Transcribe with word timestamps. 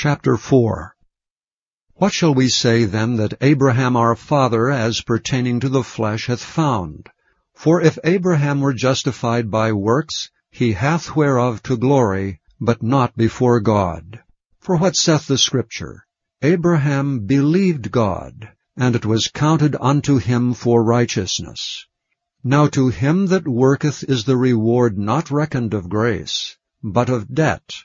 Chapter 0.00 0.36
4 0.36 0.94
What 1.94 2.12
shall 2.12 2.32
we 2.32 2.48
say 2.48 2.84
then 2.84 3.16
that 3.16 3.34
Abraham 3.40 3.96
our 3.96 4.14
father 4.14 4.70
as 4.70 5.00
pertaining 5.00 5.58
to 5.58 5.68
the 5.68 5.82
flesh 5.82 6.28
hath 6.28 6.40
found? 6.40 7.08
For 7.56 7.80
if 7.80 7.98
Abraham 8.04 8.60
were 8.60 8.74
justified 8.74 9.50
by 9.50 9.72
works, 9.72 10.30
he 10.52 10.74
hath 10.74 11.16
whereof 11.16 11.64
to 11.64 11.76
glory, 11.76 12.40
but 12.60 12.80
not 12.80 13.16
before 13.16 13.58
God. 13.58 14.20
For 14.60 14.76
what 14.76 14.94
saith 14.94 15.26
the 15.26 15.36
Scripture? 15.36 16.06
Abraham 16.42 17.26
believed 17.26 17.90
God, 17.90 18.50
and 18.76 18.94
it 18.94 19.04
was 19.04 19.32
counted 19.34 19.74
unto 19.80 20.18
him 20.18 20.54
for 20.54 20.84
righteousness. 20.84 21.86
Now 22.44 22.68
to 22.68 22.86
him 22.86 23.26
that 23.26 23.48
worketh 23.48 24.04
is 24.04 24.22
the 24.22 24.36
reward 24.36 24.96
not 24.96 25.32
reckoned 25.32 25.74
of 25.74 25.88
grace, 25.88 26.56
but 26.84 27.08
of 27.08 27.34
debt. 27.34 27.82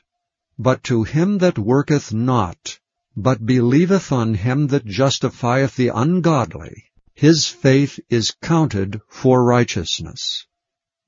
But 0.58 0.84
to 0.84 1.02
him 1.02 1.38
that 1.38 1.58
worketh 1.58 2.12
not, 2.12 2.78
but 3.16 3.44
believeth 3.44 4.12
on 4.12 4.34
him 4.34 4.68
that 4.68 4.86
justifieth 4.86 5.74
the 5.74 5.88
ungodly, 5.88 6.84
his 7.12 7.46
faith 7.46 7.98
is 8.08 8.36
counted 8.40 9.00
for 9.08 9.44
righteousness. 9.44 10.46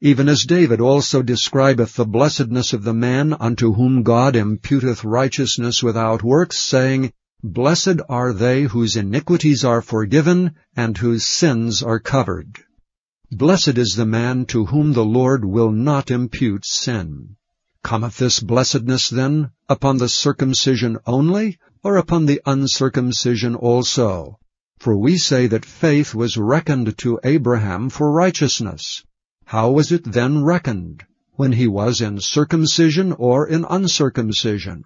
Even 0.01 0.29
as 0.29 0.45
David 0.45 0.80
also 0.80 1.23
describeth 1.23 1.95
the 1.95 2.05
blessedness 2.05 2.73
of 2.73 2.83
the 2.83 2.93
man 2.93 3.33
unto 3.33 3.73
whom 3.73 4.03
God 4.03 4.34
imputeth 4.34 5.05
righteousness 5.05 5.83
without 5.83 6.23
works, 6.23 6.59
saying, 6.59 7.12
Blessed 7.42 8.01
are 8.09 8.33
they 8.33 8.65
whose 8.65 8.97
iniquities 8.97 9.65
are 9.65 9.81
forgiven, 9.81 10.56
and 10.75 10.98
whose 10.98 11.25
sins 11.25 11.83
are 11.83 12.01
covered. 12.01 12.59
Blessed 13.31 13.78
is 13.78 13.95
the 13.95 14.06
man 14.06 14.45
to 14.47 14.67
whom 14.67 14.92
the 14.92 15.05
Lord 15.05 15.45
will 15.45 15.70
not 15.70 16.11
impute 16.11 16.65
sin. 16.67 17.37
Cometh 17.87 18.17
this 18.17 18.41
blessedness, 18.41 19.09
then, 19.09 19.53
upon 19.69 19.99
the 19.99 20.09
circumcision 20.09 20.99
only, 21.07 21.57
or 21.85 21.97
upon 21.97 22.27
the 22.27 22.43
uncircumcision 22.45 23.55
also? 23.55 24.41
For 24.77 24.97
we 24.97 25.17
say 25.17 25.47
that 25.47 25.65
faith 25.65 26.12
was 26.12 26.37
reckoned 26.37 26.98
to 26.98 27.20
Abraham 27.23 27.89
for 27.89 28.11
righteousness. 28.11 29.05
How 29.45 29.70
was 29.70 29.93
it 29.93 30.03
then 30.03 30.43
reckoned? 30.43 31.05
When 31.34 31.53
he 31.53 31.69
was 31.69 32.01
in 32.01 32.19
circumcision 32.19 33.12
or 33.12 33.47
in 33.47 33.65
uncircumcision? 33.70 34.83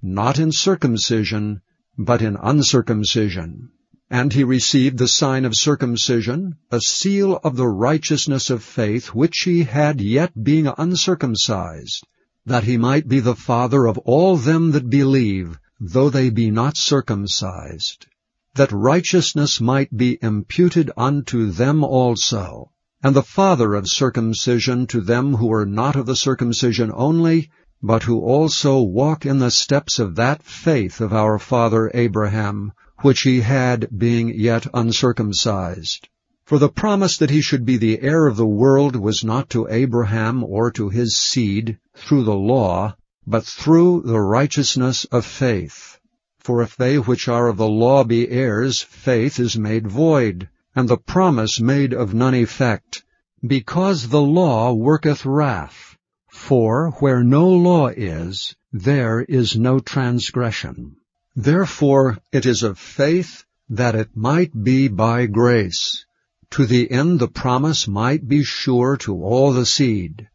Not 0.00 0.38
in 0.38 0.52
circumcision, 0.52 1.60
but 1.98 2.22
in 2.22 2.38
uncircumcision. 2.42 3.68
And 4.08 4.32
he 4.32 4.42
received 4.42 4.96
the 4.96 5.06
sign 5.06 5.44
of 5.44 5.54
circumcision, 5.54 6.56
a 6.70 6.80
seal 6.80 7.38
of 7.44 7.56
the 7.56 7.68
righteousness 7.68 8.48
of 8.48 8.62
faith 8.62 9.08
which 9.08 9.40
he 9.40 9.64
had 9.64 10.00
yet 10.00 10.42
being 10.42 10.66
uncircumcised, 10.78 12.06
that 12.46 12.64
he 12.64 12.76
might 12.76 13.06
be 13.06 13.20
the 13.20 13.36
father 13.36 13.86
of 13.86 13.96
all 13.98 14.36
them 14.36 14.72
that 14.72 14.90
believe, 14.90 15.58
though 15.78 16.10
they 16.10 16.28
be 16.28 16.50
not 16.50 16.76
circumcised, 16.76 18.06
that 18.54 18.72
righteousness 18.72 19.60
might 19.60 19.96
be 19.96 20.18
imputed 20.20 20.90
unto 20.96 21.50
them 21.50 21.84
also, 21.84 22.70
and 23.02 23.14
the 23.16 23.22
father 23.22 23.74
of 23.74 23.88
circumcision 23.88 24.86
to 24.86 25.00
them 25.00 25.34
who 25.34 25.52
are 25.52 25.66
not 25.66 25.96
of 25.96 26.06
the 26.06 26.16
circumcision 26.16 26.90
only, 26.94 27.48
but 27.82 28.02
who 28.04 28.20
also 28.20 28.80
walk 28.80 29.24
in 29.24 29.38
the 29.38 29.50
steps 29.50 29.98
of 29.98 30.16
that 30.16 30.42
faith 30.42 31.00
of 31.00 31.12
our 31.12 31.38
father 31.38 31.90
Abraham, 31.94 32.72
which 33.02 33.22
he 33.22 33.40
had 33.40 33.88
being 33.96 34.28
yet 34.28 34.66
uncircumcised. 34.74 36.08
For 36.44 36.58
the 36.58 36.68
promise 36.68 37.18
that 37.18 37.30
he 37.30 37.40
should 37.40 37.64
be 37.64 37.76
the 37.76 38.00
heir 38.00 38.26
of 38.26 38.36
the 38.36 38.46
world 38.46 38.96
was 38.96 39.22
not 39.22 39.48
to 39.50 39.68
Abraham 39.70 40.42
or 40.42 40.72
to 40.72 40.88
his 40.88 41.14
seed 41.14 41.78
through 41.94 42.24
the 42.24 42.34
law, 42.34 42.96
but 43.26 43.44
through 43.44 44.02
the 44.02 44.20
righteousness 44.20 45.04
of 45.06 45.24
faith. 45.24 46.00
For 46.40 46.60
if 46.60 46.76
they 46.76 46.98
which 46.98 47.28
are 47.28 47.46
of 47.46 47.56
the 47.58 47.68
law 47.68 48.02
be 48.02 48.28
heirs, 48.28 48.82
faith 48.82 49.38
is 49.38 49.56
made 49.56 49.86
void, 49.86 50.48
and 50.74 50.88
the 50.88 50.96
promise 50.96 51.60
made 51.60 51.94
of 51.94 52.12
none 52.12 52.34
effect, 52.34 53.04
because 53.46 54.08
the 54.08 54.20
law 54.20 54.72
worketh 54.72 55.24
wrath. 55.24 55.96
For 56.28 56.90
where 56.98 57.22
no 57.22 57.48
law 57.48 57.86
is, 57.86 58.56
there 58.72 59.20
is 59.20 59.56
no 59.56 59.78
transgression. 59.78 60.96
Therefore 61.36 62.18
it 62.32 62.46
is 62.46 62.64
of 62.64 62.80
faith 62.80 63.44
that 63.68 63.94
it 63.94 64.16
might 64.16 64.64
be 64.64 64.88
by 64.88 65.26
grace, 65.26 66.04
to 66.52 66.66
the 66.66 66.90
end 66.90 67.18
the 67.18 67.28
promise 67.28 67.88
might 67.88 68.28
be 68.28 68.44
sure 68.44 68.94
to 68.98 69.24
all 69.24 69.54
the 69.54 69.64
seed, 69.64 70.28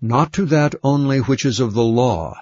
not 0.00 0.32
to 0.32 0.44
that 0.44 0.74
only 0.82 1.20
which 1.20 1.44
is 1.44 1.60
of 1.60 1.72
the 1.72 1.84
law, 1.84 2.34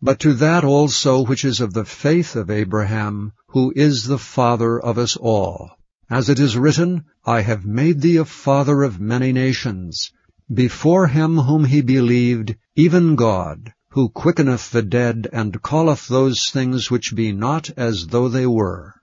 but 0.00 0.20
to 0.20 0.32
that 0.32 0.62
also 0.62 1.24
which 1.24 1.44
is 1.44 1.60
of 1.60 1.72
the 1.74 1.84
faith 1.84 2.36
of 2.36 2.48
Abraham, 2.48 3.32
who 3.48 3.72
is 3.74 4.04
the 4.04 4.16
father 4.16 4.78
of 4.78 4.96
us 4.96 5.16
all. 5.16 5.72
As 6.08 6.28
it 6.28 6.38
is 6.38 6.56
written, 6.56 7.04
I 7.24 7.40
have 7.40 7.66
made 7.66 8.00
thee 8.00 8.16
a 8.16 8.24
father 8.24 8.84
of 8.84 9.00
many 9.00 9.32
nations, 9.32 10.12
before 10.54 11.08
him 11.08 11.36
whom 11.38 11.64
he 11.64 11.80
believed, 11.80 12.54
even 12.76 13.16
God, 13.16 13.72
who 13.90 14.08
quickeneth 14.08 14.70
the 14.70 14.82
dead, 14.82 15.28
and 15.32 15.60
calleth 15.64 16.06
those 16.06 16.48
things 16.50 16.92
which 16.92 17.16
be 17.16 17.32
not 17.32 17.70
as 17.76 18.06
though 18.06 18.28
they 18.28 18.46
were, 18.46 18.94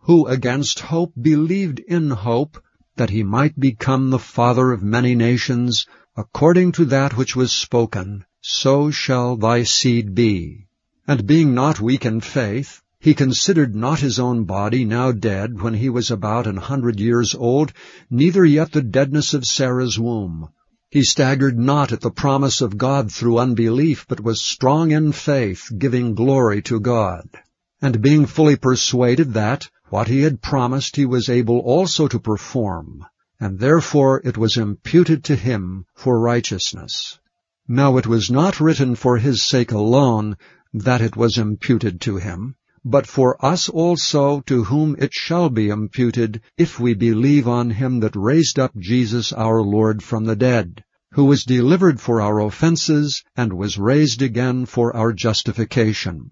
who 0.00 0.26
against 0.26 0.80
hope 0.80 1.12
believed 1.20 1.80
in 1.80 2.08
hope, 2.08 2.58
that 2.98 3.10
he 3.10 3.22
might 3.22 3.58
become 3.58 4.10
the 4.10 4.18
father 4.18 4.70
of 4.70 4.82
many 4.82 5.14
nations, 5.14 5.86
according 6.16 6.72
to 6.72 6.84
that 6.84 7.16
which 7.16 7.34
was 7.34 7.50
spoken, 7.50 8.24
So 8.42 8.90
shall 8.90 9.36
thy 9.36 9.62
seed 9.62 10.14
be. 10.14 10.66
And 11.06 11.26
being 11.26 11.54
not 11.54 11.80
weak 11.80 12.04
in 12.04 12.20
faith, 12.20 12.82
he 13.00 13.14
considered 13.14 13.74
not 13.76 14.00
his 14.00 14.18
own 14.18 14.44
body 14.44 14.84
now 14.84 15.12
dead 15.12 15.62
when 15.62 15.74
he 15.74 15.88
was 15.88 16.10
about 16.10 16.48
an 16.48 16.56
hundred 16.56 16.98
years 16.98 17.34
old, 17.34 17.72
neither 18.10 18.44
yet 18.44 18.72
the 18.72 18.82
deadness 18.82 19.32
of 19.32 19.46
Sarah's 19.46 19.98
womb. 19.98 20.48
He 20.90 21.02
staggered 21.02 21.58
not 21.58 21.92
at 21.92 22.00
the 22.00 22.10
promise 22.10 22.60
of 22.60 22.76
God 22.76 23.12
through 23.12 23.38
unbelief, 23.38 24.06
but 24.08 24.20
was 24.20 24.42
strong 24.42 24.90
in 24.90 25.12
faith, 25.12 25.70
giving 25.78 26.14
glory 26.14 26.62
to 26.62 26.80
God. 26.80 27.28
And 27.80 28.02
being 28.02 28.26
fully 28.26 28.56
persuaded 28.56 29.34
that 29.34 29.70
what 29.90 30.08
he 30.08 30.22
had 30.22 30.42
promised 30.42 30.96
he 30.96 31.06
was 31.06 31.28
able 31.28 31.58
also 31.60 32.06
to 32.08 32.18
perform, 32.18 33.04
and 33.40 33.58
therefore 33.58 34.20
it 34.24 34.36
was 34.36 34.56
imputed 34.56 35.24
to 35.24 35.34
him 35.34 35.86
for 35.94 36.20
righteousness. 36.20 37.18
Now 37.66 37.96
it 37.96 38.06
was 38.06 38.30
not 38.30 38.60
written 38.60 38.94
for 38.94 39.18
his 39.18 39.42
sake 39.42 39.72
alone 39.72 40.36
that 40.72 41.00
it 41.00 41.16
was 41.16 41.38
imputed 41.38 42.00
to 42.02 42.16
him, 42.16 42.54
but 42.84 43.06
for 43.06 43.44
us 43.44 43.68
also 43.68 44.40
to 44.42 44.64
whom 44.64 44.96
it 44.98 45.12
shall 45.12 45.50
be 45.50 45.68
imputed, 45.68 46.40
if 46.56 46.78
we 46.78 46.94
believe 46.94 47.48
on 47.48 47.70
him 47.70 48.00
that 48.00 48.16
raised 48.16 48.58
up 48.58 48.76
Jesus 48.78 49.32
our 49.32 49.62
Lord 49.62 50.02
from 50.02 50.24
the 50.24 50.36
dead, 50.36 50.84
who 51.12 51.24
was 51.24 51.44
delivered 51.44 52.00
for 52.00 52.20
our 52.20 52.40
offenses, 52.40 53.24
and 53.36 53.52
was 53.52 53.78
raised 53.78 54.22
again 54.22 54.66
for 54.66 54.94
our 54.94 55.12
justification. 55.12 56.30